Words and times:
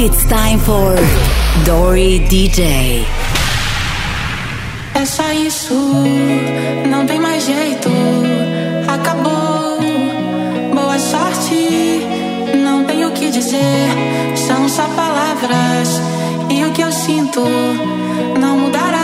It's 0.00 0.24
time 0.26 0.60
for 0.60 0.94
Dory 1.64 2.20
DJ. 2.20 3.04
É 4.94 5.04
só 5.04 5.32
isso, 5.32 5.74
não 6.88 7.04
tem 7.04 7.18
mais 7.18 7.44
jeito. 7.44 7.90
Acabou. 8.86 9.80
Boa 10.72 10.98
sorte, 11.00 12.06
não 12.62 12.84
tenho 12.84 13.08
o 13.08 13.12
que 13.12 13.28
dizer. 13.28 13.88
São 14.36 14.68
só 14.68 14.84
palavras. 14.94 16.00
E 16.48 16.64
o 16.64 16.70
que 16.70 16.82
eu 16.82 16.92
sinto 16.92 17.40
não 18.38 18.56
mudará. 18.56 18.97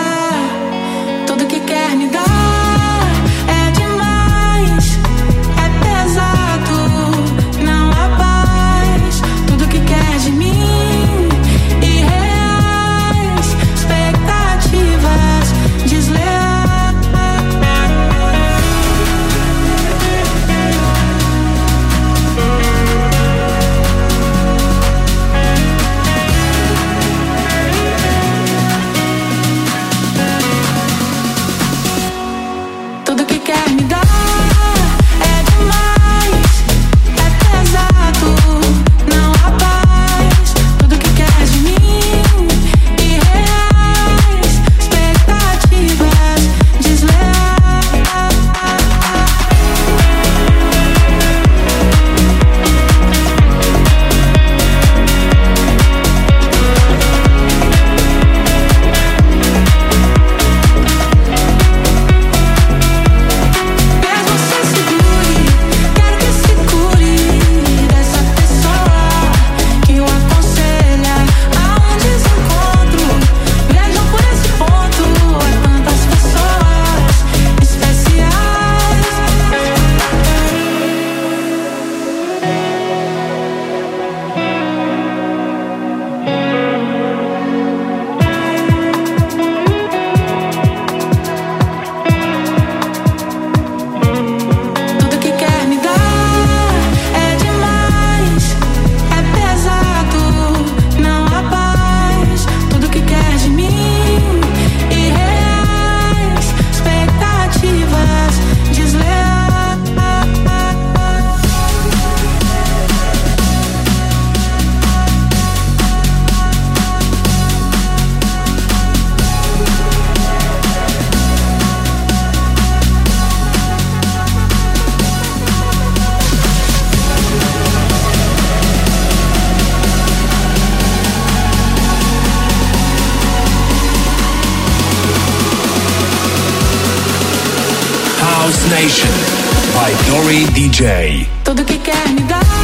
DJ. 140.53 141.27
Tudo 141.45 141.65
que 141.65 141.79
quer 141.79 142.09
me 142.11 142.23
dar. 142.25 142.64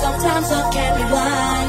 sometimes 0.00 0.50
love 0.50 0.72
can 0.72 0.98
be 0.98 1.04
blind. 1.08 1.59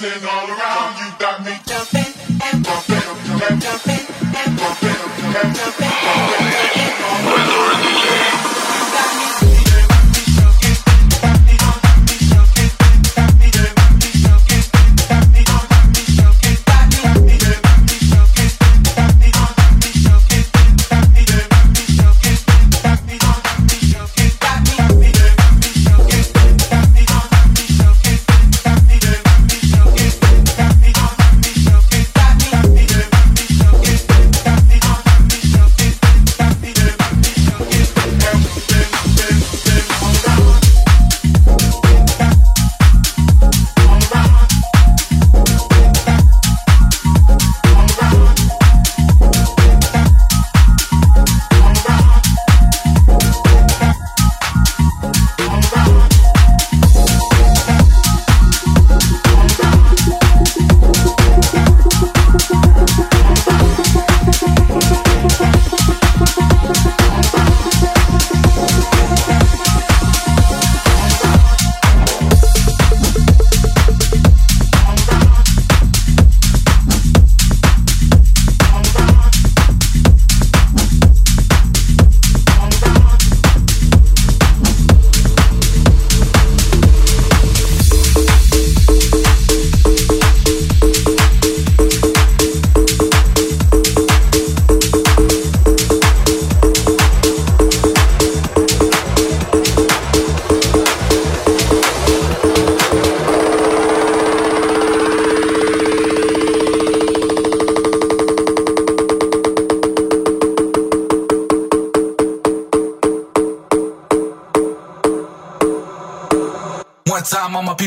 dancing 0.00 0.28
all 0.28 0.46
around. 0.48 0.98
You 0.98 1.12
got 1.18 1.44
me 1.44 1.58
jumping 1.66 2.12
and 2.44 2.64
bumping 2.64 2.96
and 3.50 3.62
jumping 3.62 4.06
and 4.36 4.56
bumping 4.56 5.34
and 5.36 5.56
jumping. 5.56 5.87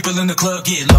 people 0.03 0.19
in 0.19 0.27
the 0.27 0.33
club 0.33 0.65
get. 0.65 0.90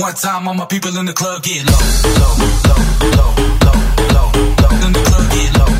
One 0.00 0.14
time, 0.14 0.48
all 0.48 0.54
my 0.54 0.64
people 0.64 0.96
in 0.96 1.04
the 1.04 1.12
club 1.12 1.42
get 1.42 1.62
low, 1.66 1.76
low, 2.20 2.36
low, 2.68 2.80
low, 3.18 3.34
low, 3.66 3.76
low, 4.16 4.32
low. 4.62 4.86
In 4.86 4.92
the 4.94 5.02
club 5.04 5.30
get 5.30 5.58
low. 5.58 5.79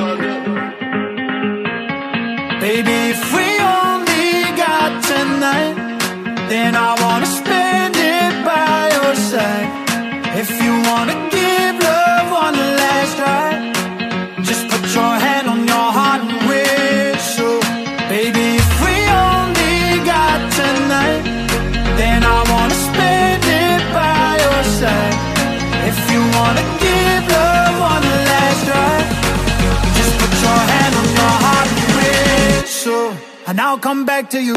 I'll 33.71 33.79
come 33.79 34.03
back 34.03 34.29
to 34.31 34.43
you. 34.43 34.53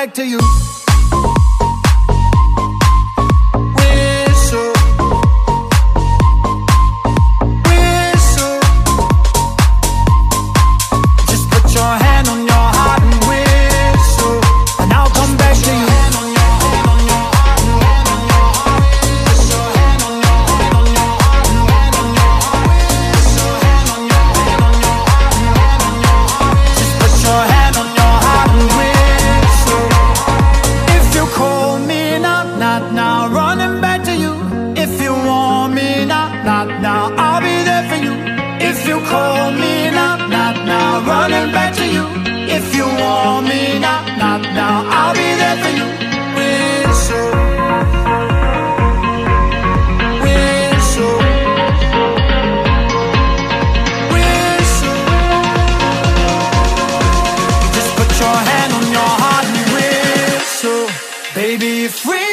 back 0.00 0.14
to 0.14 0.24
you. 0.24 0.59
free. 61.90 62.29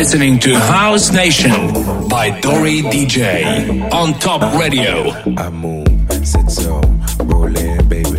Listening 0.00 0.38
to 0.38 0.58
House 0.58 1.12
Nation 1.12 1.52
by 2.08 2.30
Dory 2.40 2.80
DJ 2.80 3.92
on 3.92 4.14
Top 4.14 4.40
Radio. 4.58 5.10
I 5.36 5.50
move, 5.50 5.86
sit 6.26 6.50
so, 6.50 6.80
roll 7.24 7.54
in, 7.54 7.86
baby, 7.86 8.18